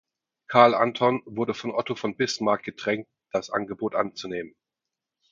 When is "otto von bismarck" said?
1.69-2.63